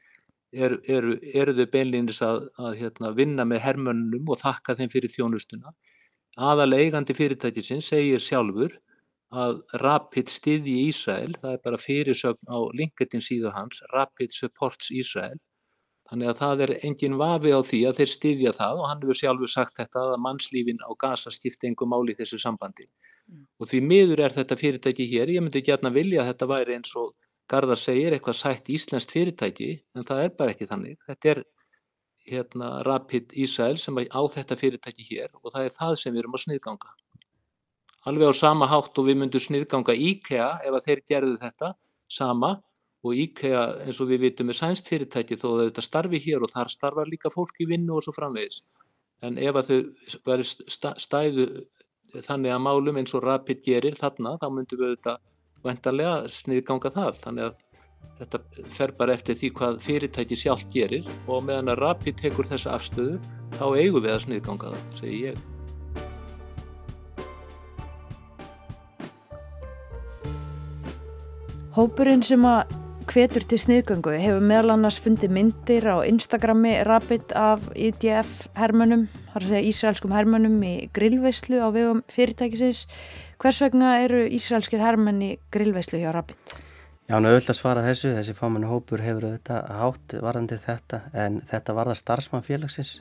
Eru 0.54 0.78
er, 0.88 1.08
er 1.34 1.52
þau 1.56 1.66
beinlýnis 1.72 2.20
að, 2.24 2.46
að 2.60 2.76
hérna, 2.82 3.10
vinna 3.16 3.44
með 3.48 3.64
hermönnum 3.64 4.30
og 4.30 4.38
þakka 4.40 4.76
þeim 4.78 4.92
fyrir 4.92 5.12
þjónustuna. 5.12 5.74
Aðalega 6.38 6.86
eigandi 6.86 7.16
fyrirtækisins 7.16 7.88
segir 7.90 8.22
sjálfur 8.22 8.76
að 9.34 9.60
Rapid 9.82 10.30
styðji 10.32 10.74
Ísrael, 10.88 11.34
það 11.36 11.52
er 11.52 11.60
bara 11.64 11.80
fyrirsögn 11.80 12.48
á 12.48 12.58
LinkedIn 12.80 13.24
síðu 13.24 13.52
hans, 13.52 13.82
Rapid 13.92 14.32
supports 14.32 14.90
Ísrael. 14.90 15.36
Þannig 16.08 16.30
að 16.30 16.38
það 16.38 16.62
er 16.64 16.72
engin 16.88 17.18
vafi 17.20 17.52
á 17.52 17.60
því 17.60 17.82
að 17.84 17.98
þeir 17.98 18.10
styðja 18.14 18.52
það 18.56 18.78
og 18.80 18.86
hann 18.88 19.02
hefur 19.02 19.18
sjálfur 19.20 19.50
sagt 19.52 19.76
þetta 19.76 20.04
að 20.06 20.22
mannslífin 20.24 20.80
á 20.80 20.90
Gaza 20.96 21.32
skipti 21.34 21.68
engum 21.68 21.92
máli 21.92 22.14
í 22.14 22.16
þessu 22.16 22.40
sambandi. 22.40 22.86
Mm. 23.28 23.44
Og 23.60 23.68
því 23.68 23.80
miður 23.84 24.22
er 24.24 24.32
þetta 24.32 24.56
fyrirtæki 24.56 25.04
hér, 25.10 25.28
ég 25.28 25.44
myndi 25.44 25.60
gætna 25.60 25.92
vilja 25.92 26.22
að 26.22 26.30
þetta 26.32 26.48
væri 26.54 26.78
eins 26.78 26.94
og 26.96 27.12
Garðar 27.48 27.80
segir 27.80 28.12
eitthvað 28.12 28.36
sætt 28.36 28.66
íslenskt 28.72 29.12
fyrirtæki, 29.12 29.68
en 29.96 30.04
það 30.04 30.24
er 30.24 30.32
bara 30.36 30.52
ekki 30.52 30.68
þannig. 30.68 30.98
Þetta 31.08 31.30
er 31.32 31.38
hérna, 32.28 32.72
Rapid 32.88 33.32
Ísrael 33.36 33.76
sem 33.80 33.96
á 33.96 34.20
þetta 34.32 34.56
fyrirtæki 34.60 35.06
hér 35.12 35.30
og 35.42 35.52
það 35.52 35.68
er 35.68 35.76
það 35.76 35.94
sem 36.00 36.14
við 36.14 36.24
erum 36.24 36.36
að 36.36 36.44
sniðganga 36.44 36.92
alveg 38.06 38.30
á 38.30 38.34
sama 38.36 38.68
hátt 38.70 38.98
og 38.98 39.08
við 39.08 39.20
myndum 39.22 39.42
sniðganga 39.42 39.94
IKEA 39.94 40.48
ef 40.66 40.74
að 40.78 40.88
þeir 40.88 41.04
gerðu 41.12 41.36
þetta 41.42 41.72
sama 42.08 42.52
og 43.06 43.14
IKEA 43.14 43.62
eins 43.86 44.00
og 44.02 44.10
við 44.10 44.26
vitum 44.26 44.50
er 44.50 44.58
sænst 44.58 44.90
fyrirtæki 44.90 45.38
þó 45.38 45.48
að 45.52 45.64
þetta 45.68 45.86
starfi 45.86 46.20
hér 46.22 46.44
og 46.44 46.52
þar 46.54 46.72
starfar 46.72 47.10
líka 47.10 47.32
fólk 47.34 47.60
í 47.62 47.68
vinnu 47.70 47.98
og 47.98 48.06
svo 48.06 48.14
framvegis. 48.16 48.62
En 49.22 49.38
ef 49.38 49.56
að 49.58 49.70
þau 49.70 49.78
verður 50.26 50.98
stæðu 51.02 51.46
þannig 52.24 52.54
að 52.54 52.64
málum 52.64 53.00
eins 53.00 53.14
og 53.14 53.24
Rapid 53.26 53.64
gerir 53.66 53.98
þarna 53.98 54.36
þá 54.42 54.48
myndum 54.50 54.82
við 54.82 54.94
þetta 54.96 55.16
vendarlega 55.66 56.14
sniðganga 56.32 56.94
það. 56.94 57.24
Þannig 57.24 57.48
að 57.48 57.64
Þetta 58.18 58.38
fer 58.74 58.92
bara 58.98 59.14
eftir 59.18 59.38
því 59.38 59.50
hvað 59.58 59.78
fyrirtæki 59.84 60.38
sjálf 60.38 60.64
gerir 60.74 61.06
og 61.26 61.44
meðan 61.46 61.74
að 61.74 61.82
Rappi 61.84 62.14
tekur 62.22 62.50
þessa 62.50 62.74
afstöðu 62.78 63.20
þá 63.58 63.64
eigum 63.68 64.02
við 64.02 64.16
að 64.16 64.24
sniðganga 64.26 64.74
það, 64.74 64.90
segi 65.02 65.22
ég. 65.28 65.46
Hópurinn 71.78 72.24
sem 72.26 72.42
að 72.42 72.72
hvetur 73.06 73.44
til 73.46 73.56
sniðgöngu 73.62 74.10
hefur 74.18 74.42
meðal 74.42 74.72
annars 74.74 74.96
fundið 74.98 75.30
myndir 75.36 75.84
á 75.86 76.02
Instagrami 76.02 76.72
Rapid 76.82 77.30
af 77.38 77.68
IDF 77.78 78.48
hermönum, 78.58 79.04
þar 79.30 79.44
að 79.44 79.52
segja 79.52 79.68
Ísraelskum 79.68 80.14
hermönum 80.16 80.56
í 80.66 80.72
grillveislu 80.90 81.60
á 81.62 81.70
vegum 81.70 82.00
fyrirtækisins. 82.10 82.80
Hvers 83.38 83.62
vegna 83.62 83.92
eru 84.02 84.24
Ísraelskir 84.26 84.82
hermenn 84.82 85.22
í 85.22 85.30
grillveislu 85.54 86.02
hjá 86.02 86.10
Rapid? 86.18 86.56
Já, 87.06 87.14
hann 87.14 87.30
auðvitað 87.30 87.60
svara 87.60 87.86
þessu, 87.86 88.10
þessi 88.18 88.36
fámennu 88.40 88.74
hópur 88.74 89.06
hefur 89.06 89.30
auðvitað 89.30 89.72
hátt 89.78 90.18
varðandi 90.26 90.60
þetta 90.66 91.02
en 91.14 91.40
þetta 91.54 91.78
var 91.78 91.92
það 91.92 92.02
starfsmann 92.02 92.46
félagsins 92.50 92.94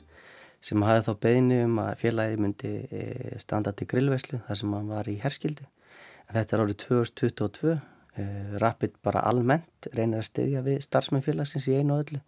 sem 0.62 0.86
hafði 0.86 1.08
þá 1.10 1.22
beðinu 1.26 1.62
um 1.66 1.78
að 1.82 1.94
félagi 2.06 2.42
myndi 2.46 2.74
e, 2.94 3.04
standa 3.42 3.74
til 3.74 3.90
grillveislu 3.90 4.44
þar 4.46 4.62
sem 4.62 4.78
hann 4.78 4.90
var 4.94 5.10
í 5.10 5.18
herskildi. 5.18 5.66
En 6.30 6.38
þetta 6.38 6.54
er 6.54 6.68
árið 6.68 6.84
2022, 6.86 7.74
e, 7.74 7.97
Rapid 8.62 8.96
bara 9.04 9.24
almennt 9.28 9.88
reynir 9.94 10.22
að 10.22 10.28
styðja 10.30 10.64
við 10.66 10.80
starfsmann 10.84 11.24
félagsins 11.24 11.68
í 11.70 11.76
einu 11.78 11.96
og 11.96 12.04
öllu, 12.04 12.20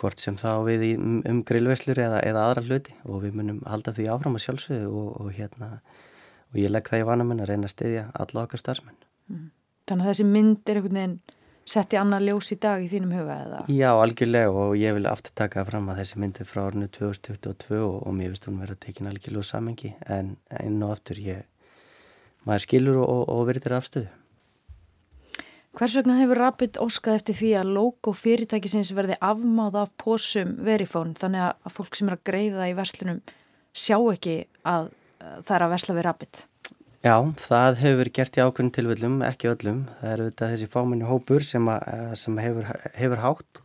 hvort 0.00 0.20
sem 0.22 0.36
þá 0.40 0.50
við 0.66 0.86
um, 0.96 1.42
grillveislur 1.48 2.00
eða, 2.02 2.20
eða 2.26 2.48
aðra 2.50 2.66
hluti 2.66 2.96
og 3.04 3.22
við 3.24 3.38
munum 3.38 3.62
halda 3.68 3.94
því 3.96 4.10
áfram 4.12 4.36
að 4.36 4.46
sjálfsögðu 4.46 4.90
og, 4.90 5.08
og, 5.22 5.30
hérna, 5.36 5.70
og 6.52 6.60
ég 6.60 6.72
legg 6.72 6.90
það 6.90 7.04
í 7.04 7.08
vanamenn 7.12 7.44
að 7.44 7.52
reyna 7.52 7.70
að 7.70 7.76
styðja 7.76 8.04
alla 8.12 8.44
okkar 8.44 8.62
starfsmenn. 8.62 9.00
Mm. 9.32 9.48
Þannig 9.86 10.06
að 10.06 10.12
þessi 10.12 10.28
mynd 10.34 10.70
er 10.70 10.80
einhvern 10.80 11.00
veginn 11.00 11.18
sett 11.66 11.94
í 11.94 11.98
annað 11.98 12.28
ljós 12.28 12.52
í 12.54 12.58
dag 12.62 12.82
í 12.82 12.88
þínum 12.90 13.14
huga 13.16 13.36
eða? 13.42 13.60
Já, 13.74 13.88
algjörlega 13.94 14.52
og 14.54 14.76
ég 14.78 14.94
vil 14.96 15.08
aftur 15.10 15.34
taka 15.38 15.64
fram 15.66 15.88
að 15.90 16.02
þessi 16.02 16.20
mynd 16.22 16.40
er 16.42 16.48
frá 16.48 16.62
ornu 16.66 16.88
2022 16.94 17.80
og, 17.80 17.96
og 18.06 18.14
mér 18.14 18.32
finnst 18.32 18.46
hún 18.50 18.60
verið 18.62 18.76
að 18.76 18.84
tekina 18.86 19.12
algjörlega 19.12 19.48
samengi 19.50 19.92
en 20.06 20.36
einn 20.60 20.78
og 20.86 20.94
aftur 20.94 21.20
ég, 21.22 21.42
maður 22.46 22.66
skilur 22.66 23.00
og, 23.02 23.24
og 23.34 23.42
verður 23.50 23.76
afstöðu. 23.80 24.12
Hvers 25.76 25.96
vegna 25.98 26.14
hefur 26.16 26.38
Rapid 26.40 26.78
óskað 26.80 27.18
eftir 27.18 27.36
því 27.36 27.48
að 27.60 27.72
logo 27.76 28.12
fyrirtækisins 28.16 28.94
verði 28.96 29.18
afmáð 29.20 29.74
af 29.82 29.90
posum 30.00 30.54
verifón 30.64 31.12
þannig 31.18 31.50
að 31.50 31.74
fólk 31.74 31.98
sem 31.98 32.08
er 32.08 32.16
að 32.16 32.22
greiða 32.30 32.68
í 32.70 32.76
verslunum 32.78 33.18
sjá 33.76 33.98
ekki 34.14 34.36
að 34.64 34.88
það 35.44 35.56
er 35.58 35.64
að 35.66 35.74
versla 35.74 35.96
við 35.98 36.06
Rapid? 36.06 36.40
Já, 37.04 37.16
það 37.38 37.78
hefur 37.82 38.10
gert 38.18 38.38
í 38.38 38.42
ákveðin 38.42 38.72
tilvillum, 38.74 39.18
ekki 39.22 39.50
öllum. 39.52 39.82
Það 40.00 40.12
eru 40.14 40.28
þetta 40.30 40.48
þessi 40.52 40.68
fámenni 40.72 41.06
hópur 41.06 41.44
sem, 41.44 41.68
að, 41.70 41.84
eh, 41.92 42.14
sem 42.18 42.40
hefur, 42.40 42.70
hefur 42.96 43.22
hátt 43.22 43.60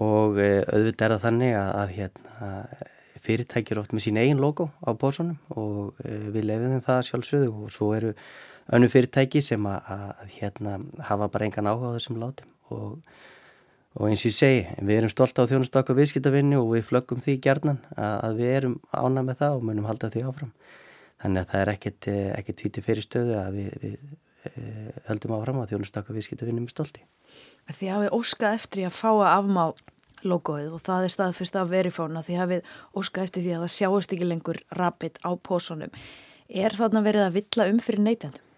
og 0.00 0.40
eh, 0.40 0.62
auðvitað 0.64 1.04
er 1.06 1.14
það 1.14 1.24
þannig 1.26 1.54
að, 1.60 1.70
að 1.82 1.94
hérna, 1.98 2.50
fyrirtækir 3.20 3.80
oft 3.82 3.92
með 3.92 4.06
sín 4.06 4.18
eigin 4.18 4.40
logo 4.40 4.70
á 4.80 4.90
bósunum 4.96 5.36
og 5.52 6.00
eh, 6.06 6.30
við 6.32 6.48
lefum 6.48 6.80
það 6.86 7.02
sjálfsögðu 7.10 7.50
og 7.52 7.74
svo 7.74 7.90
eru 7.98 8.14
önnu 8.74 8.90
fyrirtæki 8.90 9.42
sem 9.44 9.66
að, 9.66 9.90
að 9.96 10.36
hérna, 10.36 10.78
hafa 11.08 11.28
bara 11.32 11.48
engan 11.48 11.70
áhuga 11.70 11.92
á 11.92 11.96
þessum 11.96 12.20
látum 12.22 12.50
og, 12.70 13.16
og 13.98 14.06
eins 14.06 14.22
og 14.22 14.30
ég 14.30 14.36
segi, 14.36 14.62
við 14.78 15.00
erum 15.00 15.12
stolt 15.12 15.38
á 15.42 15.48
þjónustakka 15.50 15.96
viðskiptavinni 15.98 16.58
og 16.60 16.70
við 16.76 16.86
flöggum 16.90 17.22
því 17.24 17.36
gerðnan 17.44 17.82
að 17.96 18.40
við 18.42 18.56
erum 18.60 18.80
ána 18.94 19.26
með 19.26 19.42
það 19.42 19.58
og 19.58 19.68
munum 19.68 19.90
halda 19.90 20.12
því 20.14 20.24
áfram. 20.30 20.52
Þannig 21.20 21.42
að 21.42 21.52
það 21.52 21.62
er 21.62 21.70
ekkert, 21.74 22.08
eh, 22.08 22.26
ekkert 22.38 22.62
hviti 22.64 22.82
fyrir 22.84 23.04
stöðu 23.04 23.34
að 23.36 23.56
við, 23.58 23.72
við 23.82 23.96
e, 24.48 24.62
höldum 25.10 25.34
áfram 25.36 25.58
að 25.60 25.74
þjónustakka 25.74 26.14
viðskipt 26.16 26.44
að 26.44 26.48
vinna 26.48 26.64
með 26.64 26.72
stolti. 26.72 27.02
Því 27.68 27.90
hafið 27.92 28.14
óskað 28.16 28.56
eftir 28.56 28.86
að 28.88 28.94
fá 28.96 29.10
að 29.10 29.32
afmá 29.34 29.64
logoið 30.24 30.76
og 30.76 30.82
það 30.84 31.04
er 31.04 31.14
staðfyrst 31.14 31.58
af 31.60 31.68
verifóna 31.70 32.22
því 32.24 32.38
hafið 32.40 32.72
óskað 32.96 33.26
eftir 33.28 33.44
því 33.44 33.52
að 33.56 33.64
það 33.64 33.74
sjáist 33.76 34.14
ekki 34.16 34.30
lengur 34.30 34.60
rapid 34.80 35.20
á 35.20 35.30
pósunum. 35.36 35.92
Er 36.48 36.76
þarna 36.76 37.04
verið 37.04 37.26
að 37.26 37.36
villa 37.36 37.68
um 37.70 37.82
fyrir 37.84 38.04
neytendum? 38.04 38.49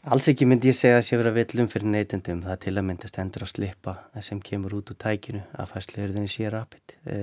Alls 0.00 0.30
ekki 0.32 0.46
myndi 0.48 0.70
ég 0.70 0.76
segja 0.78 0.96
að 0.96 1.02
það 1.02 1.06
sé 1.06 1.16
verið 1.20 1.30
að 1.30 1.38
villa 1.38 1.62
um 1.62 1.68
fyrir 1.68 1.90
neytendum. 1.92 2.42
Það 2.46 2.60
til 2.64 2.72
að 2.72 2.86
myndast 2.88 3.18
endur 3.20 3.44
að 3.44 3.52
slippa 3.52 3.96
sem 4.24 4.40
kemur 4.40 4.78
út 4.78 4.92
úr 4.94 4.96
tækinu 4.96 5.42
að 5.52 5.72
fæsluðurðinni 5.74 6.30
sé 6.32 6.52
rapid. 6.52 6.94
E, 7.04 7.18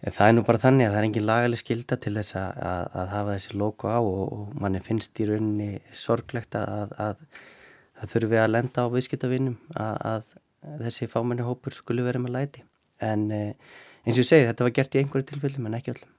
En 0.00 0.14
það 0.16 0.30
er 0.30 0.34
nú 0.36 0.42
bara 0.48 0.60
þannig 0.60 0.86
að 0.86 0.94
það 0.94 0.98
er 0.98 1.06
engin 1.06 1.26
lagaleg 1.28 1.60
skilda 1.60 1.96
til 2.00 2.14
þess 2.16 2.36
að, 2.40 2.60
að, 2.64 2.84
að 3.00 3.10
hafa 3.12 3.32
þessi 3.36 3.58
logo 3.60 3.90
á 3.92 3.98
og, 4.00 4.22
og 4.32 4.54
manni 4.62 4.80
finnst 4.80 5.20
í 5.20 5.26
rauninni 5.28 5.68
sorglegt 5.92 6.56
að, 6.56 6.94
að 6.96 7.18
það 8.00 8.14
þurfi 8.14 8.40
að 8.40 8.52
lenda 8.54 8.86
á 8.88 8.92
viðskiptavinnum 8.94 9.58
að 9.76 10.24
þessi 10.86 11.08
fámenni 11.12 11.44
hópur 11.44 11.76
skulle 11.76 12.06
verið 12.06 12.24
með 12.24 12.34
læti. 12.38 12.64
En 13.04 13.28
eh, 13.28 13.76
eins 14.06 14.16
og 14.16 14.22
ég 14.24 14.30
segi 14.30 14.48
þetta 14.48 14.66
var 14.66 14.74
gert 14.78 14.96
í 14.96 15.02
einhverju 15.02 15.28
tilfellum 15.28 15.68
en 15.68 15.76
ekki 15.76 15.92
öllum. 15.92 16.16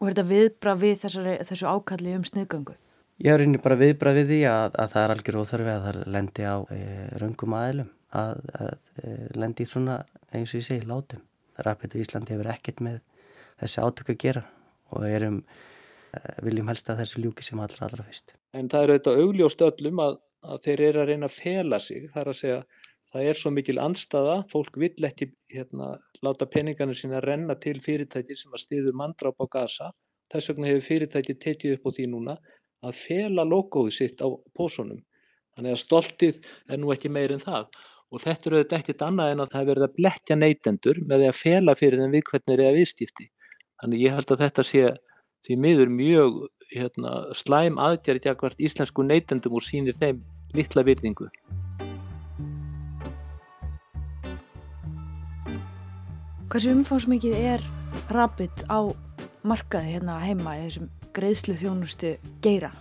Og 0.00 0.08
er 0.08 0.16
þetta 0.16 0.28
viðbra 0.32 0.76
við 0.82 0.98
þessari, 1.04 1.38
þessu 1.46 1.70
ákalli 1.70 2.16
um 2.18 2.26
sniðgöngu? 2.26 2.74
Ég 3.22 3.30
er 3.30 3.38
rauninni 3.38 3.60
bara 3.62 3.76
viðbra 3.78 4.10
við 4.16 4.32
því 4.32 4.38
að 4.50 4.76
það 4.90 5.02
er 5.04 5.12
algjör 5.14 5.36
óþörfi 5.38 5.70
að 5.70 5.84
það 5.84 5.98
lendi 6.10 6.42
á 6.42 6.56
e, 6.74 6.78
röngum 7.22 7.52
aðilum 7.54 7.90
að 8.18 8.40
e, 8.50 9.10
lendi 9.38 9.66
svona 9.70 9.98
eins 10.34 10.50
og 10.50 10.58
ég 10.58 10.64
segi 10.66 10.88
látum. 10.90 11.20
Rapid 11.62 11.94
í 11.94 12.00
Íslandi 12.02 12.34
hefur 12.34 12.48
ekkert 12.50 12.80
með 12.82 12.96
þessi 13.60 13.84
átök 13.84 14.10
að 14.10 14.18
gera 14.24 14.42
og 14.90 15.04
erum, 15.06 15.36
eh, 16.16 16.32
viljum 16.42 16.72
helst 16.72 16.90
að 16.90 17.04
þessu 17.04 17.22
ljúki 17.22 17.46
sem 17.46 17.60
allra 17.62 17.86
allra 17.86 18.06
fyrst. 18.08 18.34
En 18.58 18.70
það 18.72 18.82
er 18.82 18.92
auðvitað 18.94 19.22
augljóst 19.22 19.62
öllum 19.68 20.00
að, 20.02 20.16
að 20.42 20.64
þeir 20.64 20.82
eru 20.88 21.02
að 21.02 21.12
reyna 21.12 21.28
að 21.28 21.36
fela 21.36 21.78
sig, 21.84 22.08
það 22.10 22.22
er 22.22 22.30
að 22.32 22.38
segja 22.40 22.58
það 23.12 23.28
er 23.28 23.38
svo 23.38 23.52
mikil 23.52 23.76
anstaða, 23.84 24.34
fólk 24.50 24.80
vill 24.82 25.06
ekki 25.06 25.28
hérna, 25.52 25.92
láta 26.26 26.48
peningarnir 26.50 26.98
sína 26.98 27.22
renna 27.22 27.54
til 27.54 27.78
fyrirtæki 27.84 28.34
sem 28.34 28.50
að 28.50 28.64
stiður 28.64 28.98
mandráp 28.98 29.38
á 29.38 29.46
gasa, 29.52 29.92
þess 30.32 30.50
vegna 30.50 30.72
hefur 30.72 30.88
fyrirtæki 30.88 31.38
tekið 31.38 31.76
upp 31.76 31.86
á 31.86 31.90
því 31.92 32.08
núna 32.10 32.36
að 32.82 32.98
fela 32.98 33.46
logoðu 33.46 33.94
sitt 33.94 34.22
á 34.22 34.28
pósunum, 34.56 35.00
þannig 35.56 35.76
að 35.76 35.82
stoltið 35.84 36.38
er 36.68 36.80
nú 36.82 36.92
ekki 36.94 37.12
meir 37.12 37.34
en 37.34 37.42
það 37.42 37.70
og 38.12 38.20
þetta 38.20 38.48
eru 38.48 38.58
auðvitað 38.58 38.78
ekkert 38.78 39.04
annað 39.06 39.30
en 39.32 39.42
að 39.42 39.52
það 39.54 39.68
verður 39.70 39.86
að 39.86 39.94
bletja 39.96 40.36
neytendur 40.36 40.98
með 41.06 41.22
því 41.22 41.28
að 41.30 41.38
fela 41.38 41.74
fyrir 41.78 42.02
þeim 42.02 42.12
við 42.12 42.24
hvernig 42.28 42.54
er 42.54 42.62
eða 42.66 42.76
viðstífti. 42.76 43.28
Þannig 43.80 44.02
ég 44.04 44.16
held 44.18 44.34
að 44.34 44.42
þetta 44.42 44.64
sé 44.68 44.82
því 45.46 45.56
miður 45.64 45.92
mjög 45.96 46.36
hérna, 46.72 47.14
slæm 47.36 47.80
aðgerð 47.80 48.28
jakvart 48.28 48.60
íslensku 48.60 49.04
neytendum 49.06 49.56
og 49.56 49.64
sínir 49.64 49.96
þeim 49.96 50.20
litla 50.52 50.84
virðingu. 50.84 51.30
Hversu 56.52 56.74
umfangsmikið 56.76 57.38
er 57.40 57.64
Rapid 58.12 58.66
á 58.68 58.92
markaði 59.48 59.96
hérna 59.96 60.20
heima 60.20 60.58
í 60.60 60.66
þessum 60.66 60.92
greiðslu 61.16 61.56
þjónustu 61.60 62.16
geira? 62.44 62.72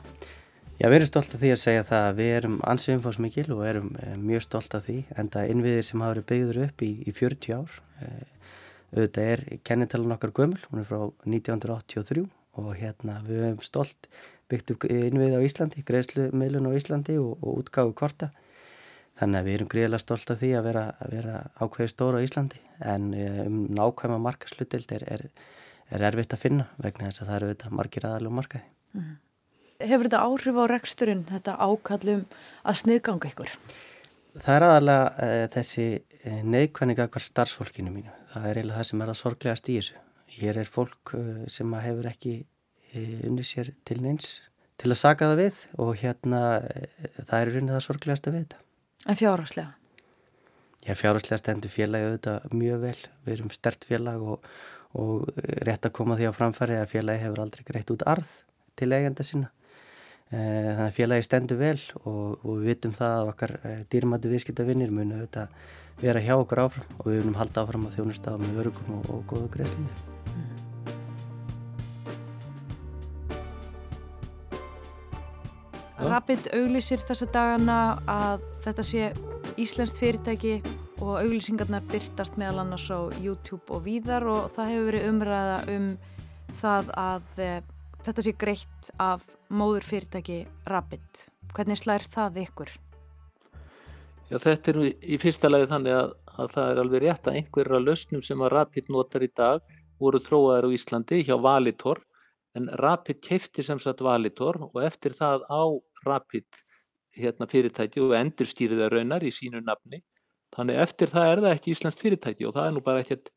Já, 0.82 0.88
við 0.90 0.98
erum 0.98 1.10
stolt 1.12 1.36
af 1.36 1.42
því 1.44 1.50
að 1.54 1.62
segja 1.62 1.86
það 1.86 2.04
að 2.08 2.20
við 2.20 2.30
erum 2.40 2.60
ansið 2.72 2.96
umfangsmikil 2.96 3.48
og 3.54 3.64
erum 3.70 3.90
eh, 4.02 4.14
mjög 4.18 4.46
stolt 4.48 4.76
af 4.78 4.86
því 4.88 4.98
en 5.14 5.30
það 5.30 5.52
innviðir 5.54 5.86
sem 5.86 6.02
hafa 6.02 6.16
verið 6.16 6.28
byggður 6.32 6.62
upp 6.66 6.82
í, 6.82 6.92
í 7.06 7.14
40 7.14 7.58
ár. 7.60 7.76
Eh, 8.02 8.54
auðvitað 8.96 9.30
er 9.36 9.44
kennitalan 9.68 10.16
okkar 10.18 10.34
gömul, 10.40 10.62
hún 10.72 10.82
er 10.82 10.88
frá 10.90 11.04
1983 11.28 12.26
og 12.62 12.72
hérna 12.80 13.20
við 13.28 13.46
hefum 13.46 13.68
stolt 13.68 14.10
byggt 14.52 14.74
upp 14.74 14.88
innvið 14.90 15.38
á 15.38 15.46
Íslandi, 15.46 15.84
greiðslumiðlun 15.88 16.68
á 16.68 16.78
Íslandi 16.80 17.20
og, 17.22 17.38
og 17.40 17.62
útgáðu 17.62 17.94
kvarta. 18.02 18.32
Þannig 19.22 19.38
að 19.38 19.48
við 19.48 19.58
erum 19.60 19.70
greiðilega 19.72 20.02
stolt 20.02 20.34
af 20.34 20.42
því 20.42 20.52
að 20.58 20.68
vera, 20.72 20.84
vera 21.12 21.38
ákveði 21.62 21.94
stóra 21.94 22.20
á 22.20 22.26
Íslandi 22.26 22.62
en 22.82 23.12
eh, 23.14 23.42
um 23.46 23.64
nákvæma 23.70 24.18
markaslutild 24.24 24.98
er, 24.98 25.06
er, 25.14 25.26
er 25.98 26.08
erfitt 26.12 26.36
að 26.36 26.44
finna 26.46 26.68
vegna 26.82 27.10
þess 27.10 27.24
að 27.24 27.30
það 27.32 27.38
eru 27.38 27.50
auðvitað 27.52 27.76
margir 27.80 28.08
aðalega 28.08 28.38
markaði. 28.40 28.66
Mm. 28.96 29.12
Hefur 29.82 30.08
þetta 30.08 30.24
áhrif 30.28 30.60
á 30.62 30.66
reksturinn, 30.70 31.24
þetta 31.30 31.58
ákallum 31.58 32.26
að 32.62 32.82
sniðganga 32.84 33.32
ykkur? 33.32 33.54
Það 34.38 34.56
er 34.56 34.66
aðalega 34.68 35.06
uh, 35.12 35.46
þessi 35.56 35.88
uh, 35.98 36.42
neikvæninga 36.56 37.10
hver 37.12 37.26
starfsfólkinu 37.26 37.94
mínu 37.94 38.14
það 38.32 38.48
er 38.48 38.60
eiginlega 38.60 38.80
það 38.80 38.90
sem 38.90 39.04
er 39.04 39.12
að 39.12 39.20
sorglegast 39.20 39.70
í 39.70 39.76
þessu. 39.80 40.00
Hér 40.32 40.62
er 40.62 40.72
fólk 40.72 41.14
uh, 41.18 41.44
sem 41.52 41.76
hefur 41.86 42.10
ekki 42.12 42.38
unni 43.28 43.44
sér 43.48 43.72
til 43.88 44.02
neins 44.04 44.42
til 44.82 44.90
að 44.92 45.00
saka 45.00 45.30
það 45.32 45.40
við 45.40 45.62
og 45.84 45.92
hérna 46.02 46.42
uh, 46.60 47.14
það 47.20 47.38
er 47.38 47.54
raunin 47.56 47.74
það 47.76 47.86
sorglegast 47.88 48.28
að 48.28 48.36
við 48.36 48.44
þetta. 48.46 48.62
En 49.08 49.20
fjárhagslega? 49.20 49.74
Já, 50.82 50.94
fjárhagslega 50.98 51.42
stendur 51.42 51.74
félagi 51.74 52.10
auðvitað 52.10 52.54
mjög 52.58 52.86
vel. 52.86 53.00
Við 53.26 53.36
erum 53.36 53.52
stert 53.54 53.86
félag 53.90 54.24
og, 54.34 54.48
og 55.00 55.28
rétt 55.68 55.88
að 55.88 55.96
koma 55.96 56.18
því 56.20 56.30
á 56.32 56.34
framfæri 56.36 56.78
að 56.80 56.92
félagi 56.92 57.24
hefur 57.24 57.44
aldrei 57.44 57.66
greitt 57.68 57.92
út 57.94 58.06
arð 58.08 58.32
til 58.80 58.92
eigenda 58.92 59.24
sinna. 59.26 59.52
Þannig 60.32 60.86
að 60.86 60.96
félagi 60.96 61.28
stendur 61.28 61.60
vel 61.60 61.80
og, 62.06 62.40
og 62.48 62.62
við 62.62 62.68
vitum 62.70 62.94
það 62.96 63.16
að 63.18 63.32
okkar 63.34 63.54
dýrmættu 63.92 64.32
viðskiptavinnir 64.32 64.94
munu 64.96 65.18
auðvitað 65.20 65.48
vera 66.02 66.24
hjá 66.24 66.38
okkur 66.38 66.64
áfram 66.64 66.96
og 66.98 67.10
við 67.10 67.20
vunum 67.22 67.36
halda 67.40 67.66
áfram 67.66 67.88
að 67.90 67.98
þjónusta 67.98 68.38
með 68.40 68.62
örugum 68.64 68.96
og, 68.98 69.10
og 69.12 69.26
góðu 69.28 69.52
greiðslinni. 69.54 69.92
Mm. 70.32 70.62
Rapid 76.02 76.48
auglísir 76.56 77.04
þessa 77.06 77.28
dagana 77.30 77.82
að 78.10 78.48
þetta 78.64 78.88
sé 78.88 79.12
Íslenskt 79.60 80.00
fyrirtæki 80.00 80.62
og 81.02 81.18
auglýsingarnar 81.18 81.84
byrtast 81.90 82.38
meðal 82.38 82.62
annars 82.62 82.86
á 82.94 83.10
YouTube 83.18 83.74
og 83.74 83.84
víðar 83.88 84.26
og 84.30 84.52
það 84.54 84.72
hefur 84.72 84.88
verið 84.92 85.08
umræða 85.10 85.58
um 85.74 85.88
það 86.62 86.92
að 87.02 87.42
e, 87.42 87.50
þetta 88.06 88.26
sé 88.28 88.34
greitt 88.44 88.92
af 89.02 89.26
móður 89.50 89.88
fyrirtæki 89.88 90.40
Rapid. 90.70 91.26
Hvernig 91.56 91.82
slær 91.82 92.06
það 92.06 92.40
ykkur? 92.46 92.72
Já, 94.32 94.38
þetta 94.38 94.72
er 94.72 94.80
í 94.86 95.18
fyrsta 95.20 95.50
lagi 95.50 95.68
þannig 95.74 95.98
að, 95.98 96.14
að 96.38 96.54
það 96.56 96.70
er 96.72 96.82
alveg 96.86 97.04
rétt 97.04 97.28
að 97.28 97.40
einhverja 97.42 97.82
lausnum 97.82 98.24
sem 98.24 98.46
að 98.46 98.54
Rapid 98.56 98.94
notar 98.94 99.26
í 99.26 99.32
dag 99.42 99.76
voru 100.02 100.22
þróaðar 100.22 100.70
á 100.70 100.76
Íslandi 100.78 101.24
hjá 101.26 101.36
Valitor 101.42 102.00
en 102.56 102.70
Rapid 102.80 103.20
keifti 103.26 103.66
sem 103.66 103.80
sagt 103.82 104.04
Valitor 104.06 104.60
og 104.70 104.80
eftir 104.86 105.18
það 105.18 105.44
á 105.50 105.64
Rapid 106.06 106.62
hérna, 107.18 107.48
fyrirtæki 107.50 108.02
og 108.04 108.16
endur 108.16 108.48
stýriða 108.48 108.90
raunar 108.92 109.24
í 109.26 109.32
sínu 109.36 109.60
nafni. 109.66 110.02
Þannig 110.56 110.82
eftir 110.84 111.12
það 111.12 111.30
er 111.32 111.42
það 111.44 111.56
ekki 111.56 111.74
Íslands 111.76 112.00
fyrirtæki 112.02 112.48
og 112.48 112.56
það 112.58 112.68
er 112.68 112.76
nú 112.76 112.84
bara 112.86 113.04
ekkert, 113.04 113.32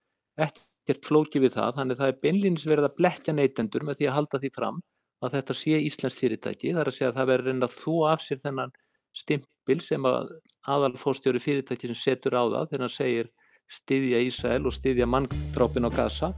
ekkert 0.47 1.09
flóki 1.09 1.43
við 1.45 1.55
það. 1.59 1.77
Þannig 1.79 2.01
það 2.01 2.13
er 2.13 2.21
beinlýnis 2.27 2.67
verið 2.71 2.89
að 2.89 2.97
blekja 2.99 3.37
neytendur 3.37 3.87
með 3.87 4.01
því 4.01 4.11
að 4.11 4.17
halda 4.19 4.43
því 4.43 4.51
fram 4.57 4.83
að 5.25 5.39
þetta 5.39 5.57
sé 5.61 5.79
Íslands 5.89 6.19
fyrirtæki. 6.19 6.75
Það 6.75 6.83
er 6.83 6.91
að 6.91 6.99
segja 6.99 7.13
að 7.13 7.21
það 7.21 7.31
verður 7.33 7.51
reynda 7.51 7.71
þú 7.73 7.97
af 8.11 8.25
sér 8.25 8.43
þennan 8.43 8.77
stimpil 9.15 9.81
sem 9.81 10.11
að 10.11 10.35
aðalfórstjóri 10.75 11.43
fyrirtæki 11.43 11.93
sem 11.93 12.01
setur 12.03 12.35
á 12.35 12.43
það 12.43 12.71
þegar 12.73 12.87
hann 12.87 12.97
segir 12.99 13.33
styðja 13.73 14.23
Ísrael 14.27 14.63
og 14.67 14.75
styðja 14.75 15.09
manndrápin 15.09 15.87
á 15.87 15.91
Gaza 15.95 16.35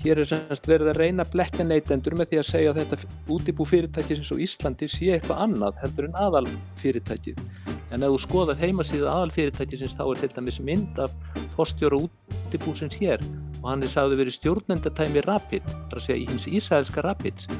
Hér 0.00 0.22
er 0.22 0.28
semst 0.30 0.64
verið 0.64 0.94
að 0.94 0.98
reyna 1.02 1.26
blekja 1.28 1.64
neytendur 1.66 2.14
með 2.16 2.30
því 2.30 2.38
að 2.40 2.46
segja 2.48 2.70
að 2.72 2.78
þetta 2.80 3.08
útibú 3.34 3.66
fyrirtækisins 3.68 4.30
á 4.32 4.36
Íslandi 4.46 4.88
sé 4.88 5.10
eitthvað 5.12 5.42
annað 5.44 5.82
heldur 5.82 6.08
en 6.08 6.16
aðal 6.16 6.46
fyrirtækið. 6.80 7.42
En 7.90 8.06
ef 8.06 8.12
þú 8.14 8.18
skoðar 8.24 8.58
heimasíðu 8.60 9.08
aðal 9.10 9.32
fyrirtækisins 9.34 9.96
þá 9.98 10.04
er 10.06 10.20
til 10.20 10.30
dæmis 10.36 10.60
mynd 10.62 11.00
af 11.02 11.14
fórstjóra 11.56 11.98
útibúsins 12.04 12.98
hér 13.00 13.22
og 13.60 13.66
hann 13.68 13.84
er 13.84 13.92
sagði 13.92 14.20
verið 14.20 14.36
stjórnendatæmi 14.38 15.24
Rapid, 15.26 15.66
þar 15.90 15.98
að 15.98 16.04
segja 16.06 16.20
í 16.22 16.28
hins 16.30 16.46
ísæðilska 16.48 17.04
Rapids. 17.04 17.50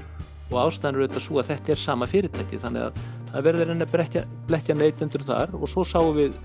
Og 0.51 0.57
ástæðan 0.65 0.97
eru 0.97 1.07
þetta 1.07 1.23
svo 1.23 1.41
að 1.43 1.51
þetta 1.53 1.75
er 1.75 1.81
sama 1.83 2.09
fyrirtæki 2.11 2.59
þannig 2.63 2.87
að 2.89 3.03
það 3.31 3.45
verður 3.47 3.71
reyna 3.71 3.87
að 3.87 4.17
blekja 4.49 4.77
neytendur 4.79 5.27
þar. 5.29 5.53
Og 5.59 5.71
svo 5.71 5.85
sáum 5.87 6.17
við 6.17 6.39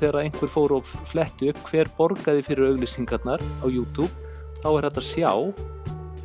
þegar 0.00 0.22
einhver 0.24 0.50
fór 0.50 0.78
og 0.78 0.88
fletti 1.10 1.52
upp 1.52 1.60
hver 1.68 1.90
borgaði 1.98 2.46
fyrir 2.46 2.72
auglýsingarnar 2.72 3.42
á 3.62 3.66
YouTube 3.70 4.10
þá 4.62 4.68
er 4.72 4.88
þetta 4.88 5.04
sjá 5.06 5.30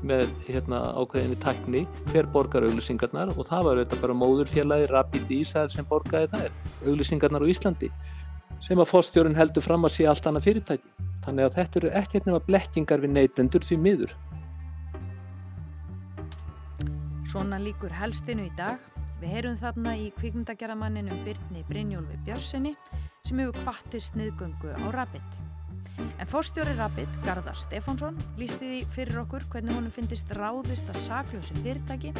með 0.06 0.27
hérna, 0.46 0.84
ákveðinni 1.00 1.39
tækni 1.42 1.82
hver 2.12 2.30
borgar 2.34 2.68
auglýsingarnar 2.68 3.34
og 3.34 3.48
það 3.50 3.66
var 3.70 3.82
þetta 3.82 4.01
bara 4.04 4.18
móðurfélagi 4.22 4.89
Rapid 4.92 5.34
Ísæð 5.39 5.74
sem 5.74 5.88
borgaði 5.89 6.30
þær, 6.36 6.56
auglýsingarnar 6.86 7.46
á 7.46 7.51
Íslandi 7.51 7.92
sem 8.63 8.80
að 8.82 8.89
fórstjórun 8.92 9.38
heldur 9.38 9.66
fram 9.66 9.86
að 9.86 9.98
sé 9.98 10.08
allt 10.10 10.27
annað 10.30 10.48
fyrirtæki. 10.48 10.89
Þannig 11.25 11.48
að 11.48 11.58
þetta 11.58 11.80
eru 11.82 11.92
ekkert 12.00 12.30
nema 12.30 12.42
blekkingar 12.48 13.04
við 13.04 13.13
neytendur 13.13 13.66
því 13.68 13.77
miður. 13.84 14.16
Svona 17.27 17.60
líkur 17.62 17.94
helstinu 17.94 18.48
í 18.48 18.54
dag. 18.58 18.80
Við 19.18 19.34
heyrum 19.34 19.58
þarna 19.58 19.96
í 19.98 20.10
kvikmyndagjaramanninum 20.20 21.24
Byrni 21.25 21.63
Brynjólfi 21.70 22.20
Björnssoni 22.25 22.75
sem 23.25 23.39
hefur 23.42 23.58
kvattist 23.63 24.18
niðgöngu 24.18 24.75
á 24.77 24.86
Rapid. 24.94 25.57
En 26.17 26.29
fórstjóri 26.29 26.75
Rapid, 26.77 27.20
Garðar 27.25 27.58
Stefánsson, 27.60 28.17
lísti 28.39 28.60
því 28.62 28.79
fyrir 28.96 29.22
okkur 29.24 29.46
hvernig 29.53 29.77
honum 29.77 29.94
finnist 29.94 30.32
ráðist 30.38 30.89
að 30.91 31.01
sakljósi 31.06 31.58
fyrirtæki 31.62 32.13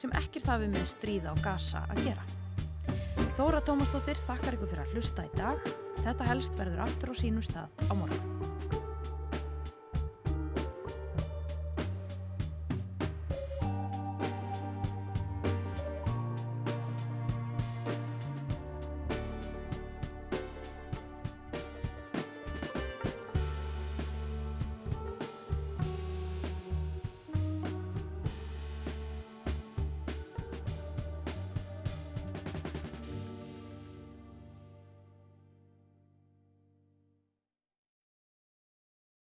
sem 0.00 0.12
ekkert 0.20 0.50
hafi 0.52 0.70
með 0.72 0.88
stríða 0.94 1.32
á 1.32 1.36
gasa 1.44 1.84
að 1.92 2.06
gera. 2.08 2.26
Þóra 3.38 3.62
Tómasdóttir 3.64 4.18
þakkar 4.26 4.58
ykkur 4.58 4.72
fyrir 4.74 4.84
að 4.86 4.96
hlusta 4.96 5.24
í 5.24 5.34
dag. 5.38 5.68
Þetta 6.02 6.28
helst 6.28 6.58
verður 6.58 6.84
aftur 6.84 7.12
á 7.12 7.14
sínu 7.16 7.44
stað 7.44 7.84
á 7.88 7.92
morgun. 7.96 8.81